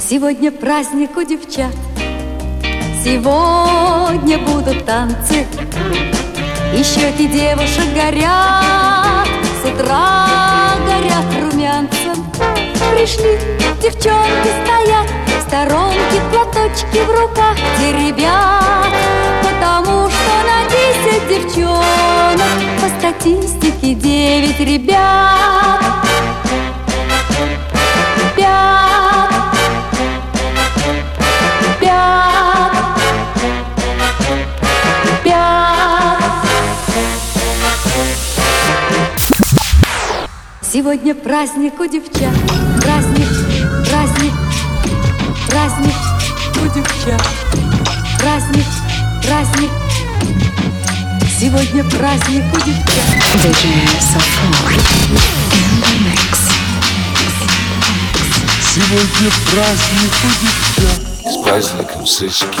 Сегодня 0.00 0.50
праздник 0.50 1.16
у 1.16 1.22
девчат. 1.22 1.74
Сегодня 3.04 4.38
будут 4.38 4.84
танцы. 4.86 5.46
И 6.74 6.82
щеки 6.82 7.28
девушек 7.28 7.84
горят. 7.94 9.28
С 9.62 9.68
утра 9.68 10.74
горят 10.86 11.26
румянцем. 11.42 12.24
Пришли, 12.92 13.38
девчонки 13.82 14.50
стоят. 14.62 15.06
В 15.38 15.42
сторонке 15.42 16.20
платочки 16.32 16.98
в 16.98 17.10
руках 17.10 17.56
Где 17.76 17.92
ребят 17.92 18.86
Потому 19.42 20.08
что 20.08 20.32
на 20.46 20.68
десять 20.70 21.28
девчонок 21.28 22.52
По 22.80 22.88
статистике 22.98 23.94
девять 23.94 24.60
ребят 24.60 25.80
Сегодня 40.72 41.16
праздник 41.16 41.80
у 41.80 41.86
девчат, 41.86 42.32
праздник, 42.80 43.26
праздник, 43.88 44.32
праздник 45.48 45.94
у 46.62 46.66
девчат, 46.72 47.20
праздник, 48.20 48.66
праздник. 49.26 49.70
Сегодня 51.40 51.82
праздник 51.82 52.44
у 52.52 52.56
девчат. 52.58 53.04
The 53.42 53.50
mix. 56.04 56.38
Сегодня 58.72 59.30
праздник 59.50 60.12
у 60.22 60.28
девчат. 60.44 61.00
С 61.24 61.42
праздником 61.42 62.06
сыски. 62.06 62.60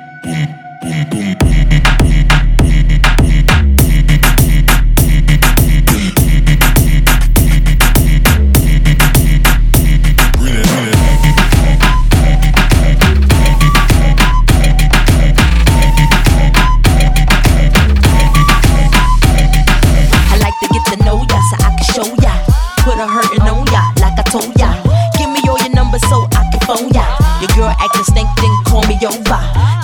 phone 26.71 26.89
ya. 26.95 27.03
Your 27.43 27.51
girl 27.55 27.73
acting 27.79 28.03
stink, 28.07 28.29
then 28.39 28.53
call 28.65 28.83
me 28.87 28.95
over. 29.03 29.41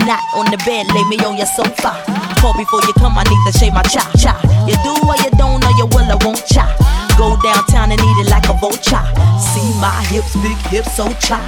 Not 0.07 0.23
on 0.35 0.47
the 0.51 0.57
bed, 0.63 0.87
lay 0.95 1.03
me 1.11 1.17
on 1.25 1.35
your 1.35 1.47
sofa. 1.47 1.91
Call 2.39 2.53
before 2.55 2.81
you 2.87 2.93
come, 2.93 3.17
I 3.17 3.23
need 3.23 3.41
to 3.51 3.57
shave 3.57 3.73
my 3.73 3.83
cha 3.83 4.03
cha. 4.15 4.33
You 4.67 4.75
do 4.83 4.93
or 5.03 5.17
you 5.23 5.31
don't, 5.35 5.63
or 5.63 5.73
you 5.75 5.85
will 5.91 6.07
I 6.07 6.15
won't 6.23 6.39
cha. 6.47 6.86
Go 7.17 7.35
downtown 7.41 7.91
and 7.91 7.99
eat 7.99 8.17
it 8.21 8.29
like 8.29 8.47
a 8.47 8.53
vulture. 8.53 9.01
See 9.41 9.69
my 9.81 9.89
hips, 10.13 10.37
big 10.45 10.57
hips, 10.69 10.95
so 10.95 11.09
cha. 11.17 11.41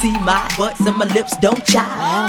See 0.00 0.14
my 0.22 0.38
butts 0.56 0.80
and 0.86 0.96
my 0.96 1.06
lips, 1.10 1.36
don't 1.38 1.64
cha. 1.66 1.82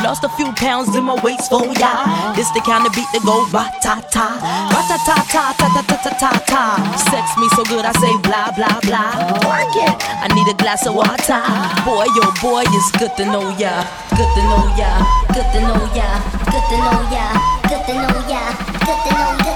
Lost 0.04 0.24
a 0.24 0.30
few 0.30 0.52
pounds 0.54 0.96
in 0.96 1.04
my 1.06 1.14
waist 1.22 1.50
for 1.50 1.66
ya. 1.78 2.34
This 2.34 2.50
the 2.52 2.62
kind 2.62 2.86
of 2.86 2.94
beat 2.98 3.06
that 3.14 3.22
go 3.22 3.46
ra 3.54 3.70
ta 3.86 4.02
ta, 4.10 4.42
ra 4.74 4.82
ta 4.90 4.98
ta 5.06 5.16
ta 5.30 5.44
ta 5.54 5.68
ta 5.70 5.82
ta 5.86 5.96
ta 6.02 6.12
ta 6.18 6.32
ta. 6.50 6.64
Sex 7.14 7.26
me 7.38 7.48
so 7.54 7.64
good, 7.70 7.86
I 7.86 7.94
say 8.02 8.14
blah 8.26 8.50
blah 8.58 8.82
blah. 8.82 9.14
Work 9.46 9.78
it. 9.78 9.94
I 10.18 10.28
need 10.34 10.50
a 10.50 10.58
glass 10.58 10.86
of 10.86 10.96
water. 10.96 11.42
Boy, 11.86 12.10
yo, 12.18 12.26
boy, 12.42 12.66
it's 12.66 12.90
good 12.98 13.14
to 13.18 13.26
know 13.30 13.46
ya. 13.62 13.86
Good 14.18 14.30
to 14.34 14.42
know 14.42 14.66
ya. 14.74 14.90
Good 15.38 15.46
to 15.54 15.60
know 15.62 15.82
ya. 15.94 16.10
Good 16.50 16.66
to 16.70 16.76
know 16.82 16.98
ya. 17.14 17.26
Good 17.70 17.84
to 17.86 17.94
know 17.94 18.18
ya. 18.30 18.44
Good 18.86 19.00
to 19.06 19.12
know. 19.14 19.38
Good 19.38 19.47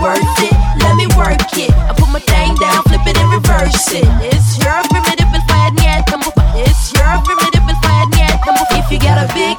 worth 0.00 0.40
it? 0.40 0.52
Let 0.80 0.96
me 0.96 1.06
work 1.14 1.44
it. 1.60 1.70
I 1.86 1.92
put 1.92 2.08
my 2.08 2.20
thing 2.20 2.56
down, 2.56 2.82
flip 2.88 3.04
it 3.06 3.16
and 3.16 3.30
reverse 3.30 3.92
it. 3.92 4.08
It's 4.24 4.56
your 4.58 4.80
primitive 4.88 5.28
and 5.28 5.44
flat 5.44 5.76
yet. 5.76 6.08
It's 6.56 6.92
your 6.96 7.20
primitive 7.22 7.64
and 7.68 7.78
flat 7.84 8.08
yet. 8.16 8.40
If 8.72 8.90
you 8.90 8.98
got 8.98 9.22
a 9.22 9.28
big, 9.34 9.56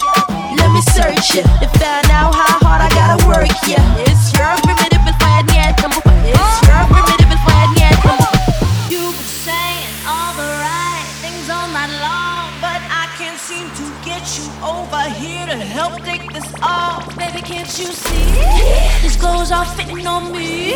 let 0.59 0.69
me 0.73 0.81
search 0.81 1.39
it 1.39 1.45
to 1.61 1.67
find 1.79 2.09
out 2.11 2.35
how 2.35 2.59
hard 2.59 2.81
I 2.81 2.89
gotta 2.91 3.17
work. 3.29 3.47
Yeah, 3.65 3.79
me. 19.95 20.73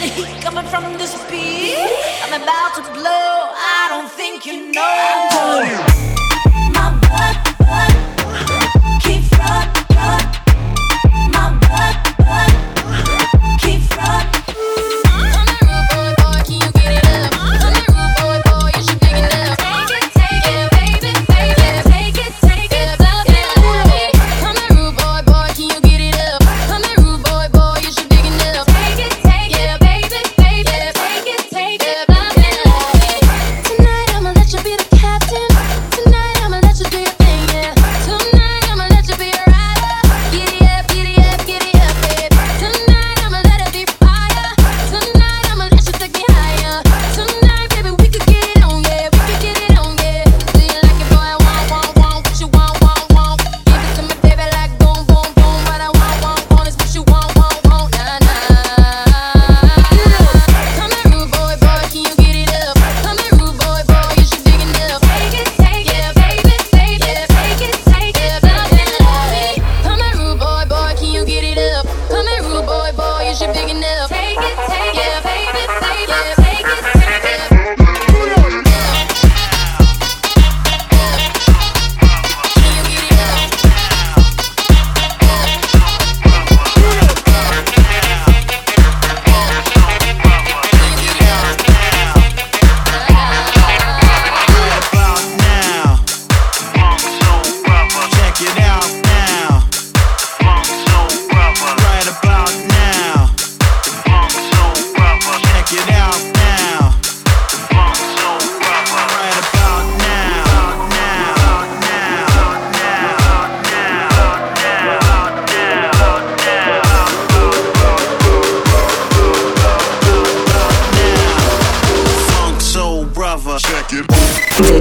The 0.00 0.06
heat 0.16 0.42
coming 0.42 0.66
from 0.66 0.84
this 0.98 1.14
beat. 1.30 1.76
I'm 2.22 2.42
about 2.42 2.74
to 2.76 2.82
blow. 2.92 3.52
I 3.54 3.86
don't 3.90 4.10
think 4.10 4.46
you 4.46 4.72
know. 4.72 5.17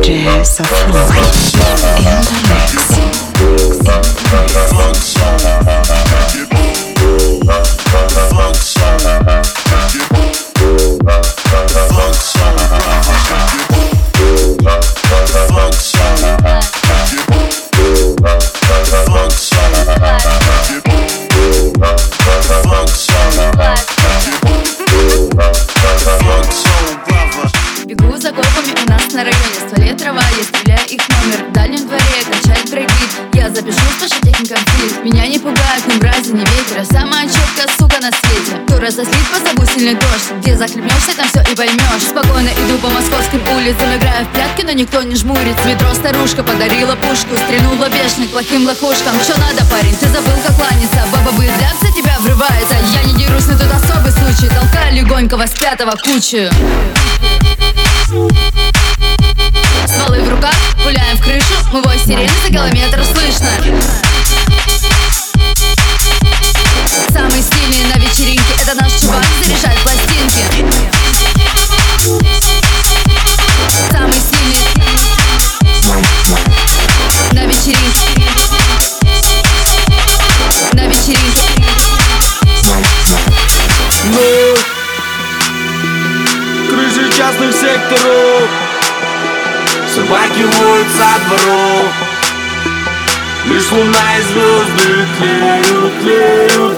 jazz 0.07 0.59
afloat. 0.61 2.16
Разослит, 38.87 39.27
позову 39.31 39.65
сильный 39.65 39.95
дождь. 39.95 40.31
Где 40.41 40.55
захлебнешься, 40.55 41.15
там 41.15 41.27
все 41.27 41.41
и 41.51 41.55
поймешь 41.55 42.07
Спокойно 42.07 42.49
иду 42.49 42.77
по 42.79 42.89
московским 42.89 43.41
улицам 43.55 43.95
Играю 43.95 44.25
в 44.25 44.29
прятки, 44.31 44.63
но 44.63 44.71
никто 44.71 45.03
не 45.03 45.15
жмурится. 45.15 45.67
Метро 45.67 45.93
старушка 45.93 46.43
подарила 46.43 46.95
пушку 46.95 47.35
Стрельнула 47.35 47.89
бешеный 47.89 48.27
к 48.27 48.31
плохим 48.31 48.65
лохушкам. 48.65 49.19
Что 49.21 49.37
надо, 49.39 49.65
парень, 49.69 49.95
ты 49.95 50.07
забыл, 50.07 50.33
как 50.45 50.55
кланяться? 50.55 51.03
Баба 51.11 51.31
быдляк 51.31 51.75
за 51.81 51.91
тебя 51.91 52.15
врывается. 52.19 52.75
Я 52.93 53.03
не 53.03 53.13
дерусь, 53.13 53.47
но 53.47 53.57
тут 53.57 53.71
особый 53.71 54.11
случай. 54.11 54.47
Толкаю 54.53 54.95
легонько 54.95 55.35
вас 55.35 55.51
пятого 55.51 55.91
кучу. 55.91 56.49
Стволы 59.85 60.21
в 60.21 60.29
руках, 60.29 60.55
пуляем 60.83 61.17
в 61.17 61.23
крышу. 61.23 61.53
Мы 61.73 61.81
вой 61.81 61.97
сирены 61.97 62.29
за 62.45 62.53
километр 62.53 63.03
слышно 63.03 63.49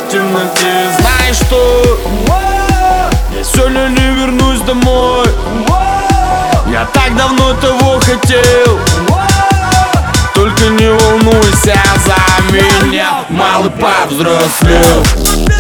темноте 0.09 0.91
Знаешь 0.99 1.35
что? 1.35 1.99
Я 3.35 3.43
сегодня 3.43 3.87
не 3.89 4.15
вернусь 4.15 4.61
домой 4.61 5.27
Я 6.71 6.85
так 6.93 7.15
давно 7.15 7.53
того 7.55 7.99
хотел 7.99 8.79
Только 10.33 10.63
не 10.69 10.89
волнуйся 10.89 11.79
за 12.05 12.53
меня 12.53 13.23
Малый 13.29 13.71
повзрослел 13.71 15.58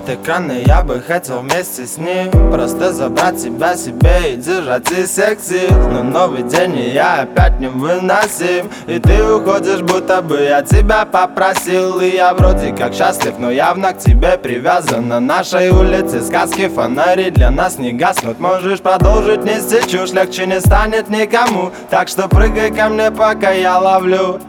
Молчит 0.00 0.18
экран, 0.20 0.50
и 0.50 0.66
я 0.66 0.82
бы 0.82 1.00
хотел 1.00 1.40
вместе 1.40 1.86
с 1.86 1.98
ним. 1.98 2.30
Просто 2.50 2.92
забрать 2.92 3.42
тебя 3.42 3.76
себе 3.76 4.34
и 4.34 4.36
держать 4.36 4.90
из 4.92 5.10
всех 5.10 5.40
сил 5.40 5.70
Но 5.70 6.02
новый 6.02 6.42
день, 6.42 6.78
и 6.78 6.90
я 6.90 7.22
опять 7.22 7.58
невыносим 7.60 8.70
И 8.86 8.98
ты 8.98 9.22
уходишь, 9.22 9.80
будто 9.82 10.22
бы 10.22 10.40
я 10.40 10.62
тебя 10.62 11.04
попросил. 11.04 12.00
И 12.00 12.10
я 12.16 12.34
вроде 12.34 12.72
как 12.72 12.94
счастлив, 12.94 13.34
но 13.38 13.50
явно 13.50 13.92
к 13.92 13.98
тебе 13.98 14.38
привязан 14.38 15.08
На 15.08 15.20
нашей 15.20 15.70
улице 15.70 16.22
сказки, 16.22 16.68
фонари 16.68 17.30
для 17.30 17.50
нас 17.50 17.78
не 17.78 17.92
гаснут. 17.92 18.38
Можешь 18.38 18.80
продолжить 18.80 19.44
нести 19.44 19.86
чушь, 19.88 20.12
легче 20.12 20.46
не 20.46 20.60
станет 20.60 21.08
никому. 21.10 21.72
Так 21.90 22.08
что 22.08 22.28
прыгай 22.28 22.70
ко 22.70 22.88
мне, 22.88 23.10
пока 23.10 23.50
я 23.50 23.78
ловлю. 23.78 24.40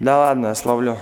Да 0.00 0.18
ладно, 0.18 0.48
я 0.48 0.54
словлю 0.54 0.98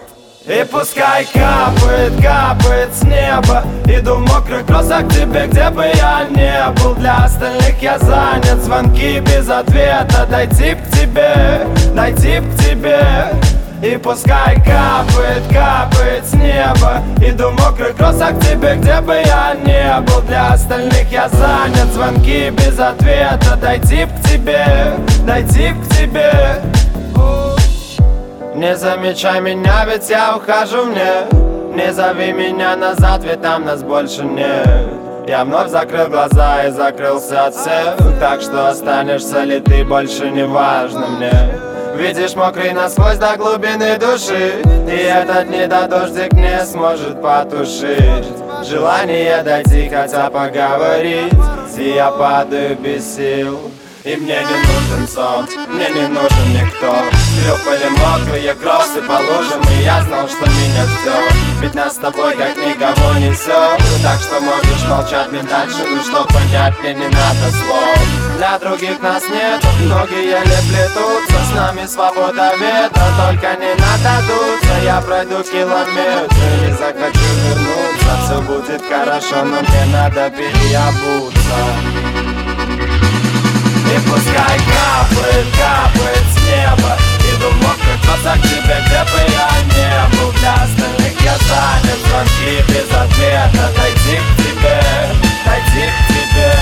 и 0.46 0.64
пускай 0.64 1.26
капает, 1.26 2.12
капает 2.22 2.88
с 2.94 3.02
неба. 3.02 3.62
Иду 3.86 4.14
в 4.14 4.20
мокрых 4.20 4.66
кроссах 4.66 5.06
к 5.06 5.12
тебе, 5.12 5.46
где 5.46 5.68
бы 5.70 5.84
я 5.94 6.26
не 6.30 6.70
был. 6.80 6.94
Для 6.94 7.24
остальных 7.24 7.80
я 7.82 7.98
занят, 7.98 8.62
звонки 8.62 9.20
без 9.20 9.48
ответа. 9.48 10.26
Дойти 10.30 10.74
к 10.74 10.96
тебе, 10.96 11.66
дойти 11.94 12.40
к 12.40 12.62
тебе. 12.62 13.32
И 13.82 13.96
пускай 13.96 14.56
капает, 14.56 15.42
капает 15.50 16.24
с 16.26 16.34
неба. 16.34 17.02
Иду 17.18 17.50
в 17.50 17.60
мокрых 17.60 17.96
кроссах 17.96 18.38
к 18.38 18.40
тебе, 18.40 18.76
где 18.76 19.00
бы 19.00 19.22
я 19.24 19.54
не 19.64 20.00
был. 20.02 20.22
Для 20.22 20.48
остальных 20.48 21.10
я 21.10 21.28
занят, 21.28 21.92
звонки 21.92 22.50
без 22.50 22.78
ответа. 22.78 23.56
Дойти 23.60 24.06
к 24.06 24.28
тебе, 24.28 24.94
дойти 25.26 25.72
к 25.72 25.94
тебе 25.94 26.62
не 28.54 28.76
замечай 28.76 29.40
меня, 29.40 29.84
ведь 29.86 30.08
я 30.10 30.36
ухожу 30.36 30.84
мне 30.84 31.26
Не. 31.74 31.92
Зови 31.92 32.32
меня 32.32 32.76
назад, 32.76 33.22
ведь 33.24 33.42
там 33.42 33.64
нас 33.64 33.82
больше 33.82 34.24
нет. 34.24 34.88
Я 35.26 35.44
вновь 35.44 35.70
закрыл 35.70 36.08
глаза 36.08 36.64
и 36.64 36.70
закрылся 36.70 37.46
от 37.46 37.54
всех. 37.54 37.96
Так 38.18 38.42
что 38.42 38.68
останешься 38.68 39.44
ли 39.44 39.60
ты, 39.60 39.84
больше 39.84 40.30
не 40.30 40.44
важно 40.44 41.06
мне. 41.06 41.32
Видишь, 41.96 42.34
мокрый 42.34 42.72
насквозь 42.72 43.18
до 43.18 43.36
глубины 43.36 43.98
души 43.98 44.62
И 44.88 44.96
этот 44.96 45.50
недодождик 45.50 46.32
не 46.32 46.64
сможет 46.64 47.20
потушить. 47.20 48.26
Желание 48.66 49.42
дойти, 49.42 49.88
хотя 49.88 50.30
поговорить 50.30 51.32
И 51.76 51.90
я 51.90 52.10
падаю 52.10 52.76
без 52.76 53.16
сил 53.16 53.58
и 54.04 54.16
мне 54.16 54.40
не 54.40 54.56
нужен 54.66 55.08
сон, 55.08 55.48
мне 55.68 55.90
не 55.90 56.06
нужен 56.08 56.52
никто. 56.52 57.04
Хлюпали 57.40 57.88
мокрые 57.90 58.54
кроссы 58.54 59.00
по 59.02 59.12
лужам 59.12 59.62
И 59.70 59.84
я 59.84 60.02
знал, 60.02 60.28
что 60.28 60.44
меня 60.46 60.84
ждет 60.84 61.32
Ведь 61.60 61.74
нас 61.74 61.94
с 61.94 61.98
тобой 61.98 62.36
как 62.36 62.56
никого 62.56 63.14
несет 63.14 63.80
Так 64.02 64.20
что 64.20 64.40
можешь 64.40 64.84
молчать 64.88 65.32
мне 65.32 65.42
дальше 65.42 65.78
Ну 65.88 66.02
что 66.02 66.24
понять 66.24 66.78
мне 66.80 66.94
не 66.94 67.06
надо 67.06 67.50
слов. 67.50 67.98
Для 68.36 68.58
других 68.58 69.00
нас 69.00 69.22
нет, 69.28 69.62
многие 69.80 70.24
еле 70.24 70.58
плетутся 70.68 71.44
С 71.50 71.54
нами 71.54 71.86
свобода 71.86 72.52
ветра, 72.56 73.06
только 73.16 73.56
не 73.56 73.74
надо 73.74 74.84
Я 74.84 75.00
пройду 75.00 75.42
километры 75.42 76.68
и 76.68 76.72
захочу 76.72 77.30
вернуться. 77.46 78.18
Все 78.24 78.40
будет 78.42 78.82
хорошо, 78.88 79.44
но 79.44 79.60
мне 79.60 79.86
надо 79.92 80.30
переобуться 80.30 81.99
и 83.90 83.98
пускай 84.00 84.58
капает, 84.70 85.46
капает 85.58 86.24
с 86.32 86.36
неба. 86.46 86.96
Иду 87.30 87.48
в 87.50 87.56
мокрых 87.62 87.98
глазах 88.04 88.40
тебе, 88.42 88.76
где 88.86 89.02
бы 89.10 89.20
я 89.26 89.50
не 89.74 90.16
был 90.16 90.32
Для 90.32 90.54
остальных 90.54 91.20
я 91.20 91.36
занят, 91.48 91.98
звонки 92.06 92.62
без 92.68 92.88
ответа. 92.94 93.70
Дойти 93.76 94.18
к 94.18 94.36
тебе, 94.38 94.80
дойти 95.44 95.90
к 95.90 96.00
тебе. 96.08 96.52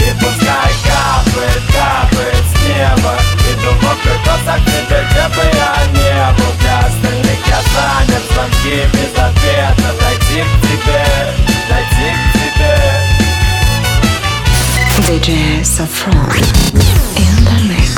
И 0.00 0.12
пускай 0.20 0.72
капает, 0.84 1.62
капает 1.72 2.44
с 2.44 2.68
неба. 2.68 3.14
Иду 3.50 3.70
в 3.70 3.82
мокрых 3.82 4.22
глазах 4.24 4.60
тебе, 4.66 5.06
где 5.10 5.28
бы 5.34 5.44
я 5.54 5.72
не 5.92 6.38
был 6.38 6.52
Для 6.60 6.78
остальных 6.80 7.46
я 7.46 7.60
занят, 7.72 8.22
звонки 8.30 8.88
без 8.92 9.12
ответа. 9.18 9.88
Дойти 10.00 10.42
к 10.42 10.66
тебе, 10.66 11.51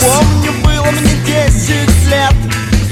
Помню, 0.00 0.52
было 0.64 0.90
мне 0.90 1.14
10 1.26 2.06
лет 2.06 2.34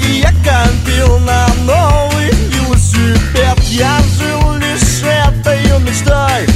И 0.05 0.19
я 0.19 0.31
копил 0.43 1.19
на 1.19 1.47
новый 1.63 2.31
велосипед. 2.49 3.59
Я 3.69 3.99
жил 4.17 4.53
лишь 4.55 5.03
этой 5.03 5.79
мечтой 5.79 6.52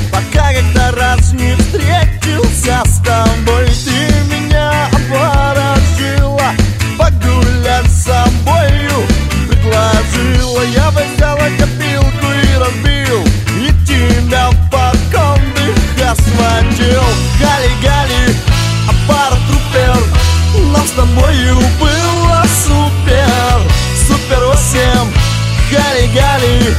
Гали, 26.13 26.75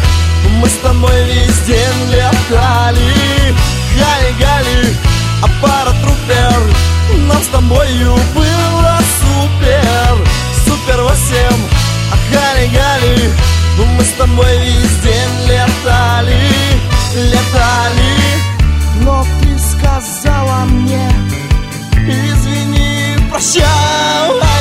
мы 0.60 0.68
с 0.68 0.76
тобой 0.82 1.24
весь 1.24 1.58
день 1.66 2.10
летали. 2.10 3.54
Гали, 3.98 4.34
Гали, 4.38 4.96
а 5.42 5.48
пара 5.60 5.92
трупер 6.02 6.62
Нам 7.26 7.42
с 7.42 7.46
тобою 7.48 8.16
было 8.34 8.98
супер. 9.20 10.28
Супер 10.64 11.02
восемь, 11.02 11.64
а 12.12 12.16
Гали, 12.32 12.68
Гали 12.68 13.30
Мы 13.96 14.04
с 14.04 14.12
тобой 14.18 14.58
весь 14.58 14.96
день 15.02 15.46
летали. 15.46 16.38
Летали. 17.14 18.48
Но 19.00 19.24
ты 19.40 19.58
сказала 19.58 20.64
мне 20.64 21.10
Извини, 22.06 23.16
прощай 23.30 24.57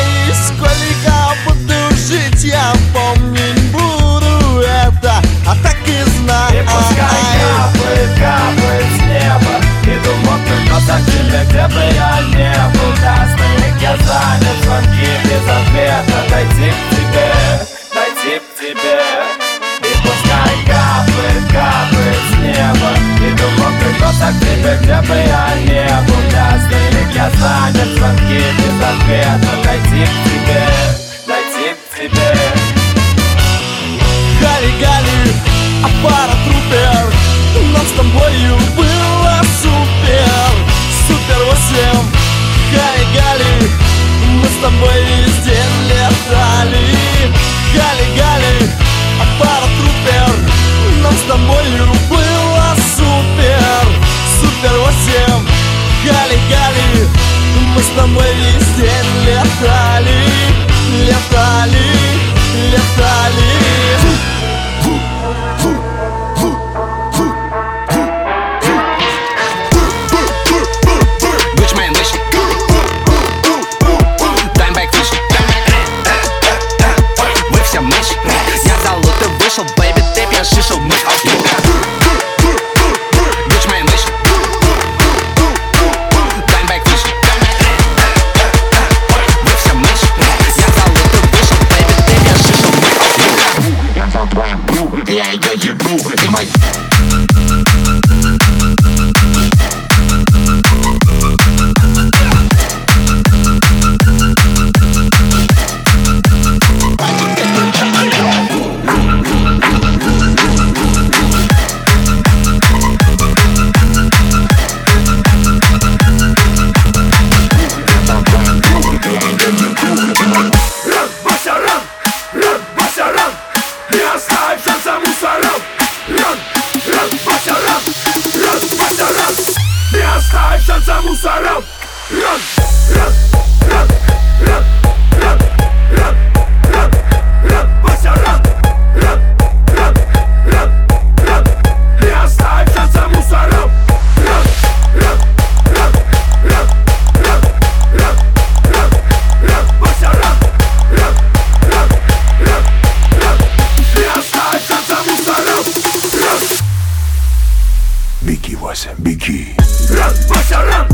Вася, 158.77 158.89
беги. 158.98 159.55
Рад 159.89 160.15
Басарам, 160.29 160.88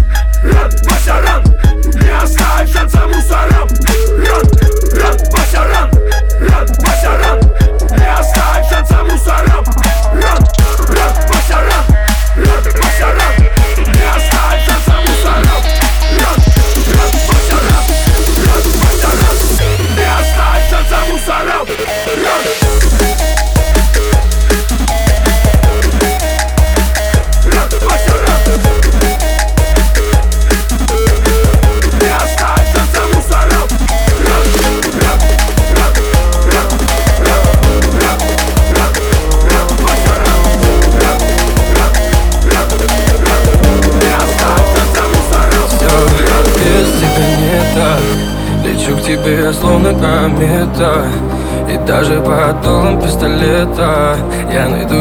Рад 0.43 0.85
Басарам, 0.85 1.43
не 1.95 2.23
оставь 2.23 2.71
шанса 2.71 3.07
мусорам. 3.07 3.67
Рад, 4.25 4.63
Рад 4.93 5.31
Басарам, 5.31 5.91
Рад 6.39 6.69
Басарам, 6.79 7.39
не 7.97 8.19
оставь 8.19 8.69
шанса 8.69 9.03
мусорам. 9.03 9.65
Рад, 10.13 10.57
Рад 10.89 11.29
Басарам, 11.29 11.85
Рад 12.37 12.63
Басарам. 12.63 13.42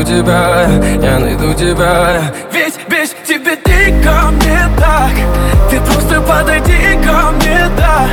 тебя, 0.05 0.69
я 1.03 1.19
найду 1.19 1.55
тебя. 1.55 2.23
Ведь 2.53 2.79
без 2.89 3.11
тебя 3.27 3.57
ты 3.65 3.95
ко 4.03 4.31
мне 4.31 4.61
так. 4.79 5.13
Ты 5.71 5.81
просто 5.81 6.21
подойди 6.21 6.99
ко 7.05 7.31
мне, 7.33 7.69
да. 7.77 8.09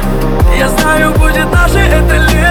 Я 0.58 0.70
знаю, 0.70 1.12
будет 1.14 1.52
наше 1.52 1.80
это 1.80 2.16
лето 2.16 2.49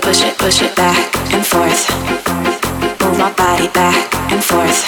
push 0.00 0.22
it, 0.22 0.38
push 0.38 0.62
it 0.62 0.74
back 0.74 1.14
and 1.32 1.44
forth. 1.44 1.90
Move 3.02 3.18
my 3.18 3.32
body 3.34 3.68
back 3.68 4.14
and 4.32 4.42
forth 4.42 4.86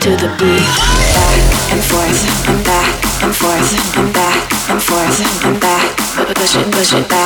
to 0.00 0.10
the 0.16 0.30
beat. 0.38 0.68
Back 1.12 1.72
and 1.72 1.82
forth, 1.84 2.48
and 2.48 2.64
back 2.64 2.88
and 3.22 3.34
forth, 3.34 3.96
and 3.98 4.12
back 4.14 4.70
and 4.70 4.82
forth, 4.82 5.44
and 5.44 5.60
back. 5.60 5.96
Push 6.34 6.56
it, 6.56 6.72
push 6.72 6.92
it 6.94 7.08
back. 7.08 7.21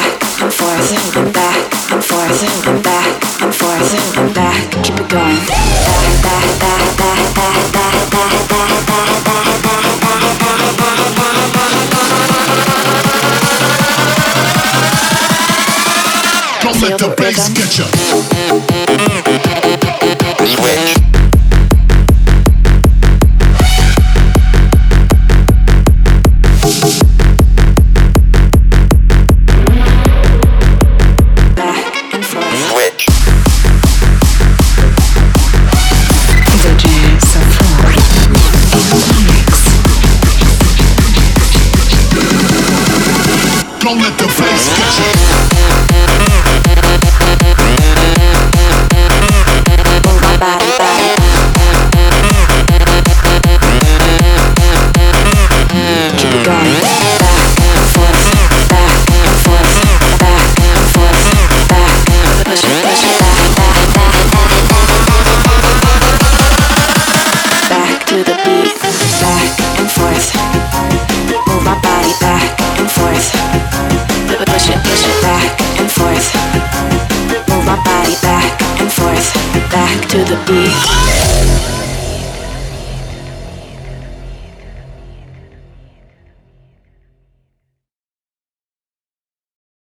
let 16.90 17.00
the 17.00 17.08
bass 17.16 17.48
get 17.48 17.78
you. 21.20 21.25
be. 80.46 80.95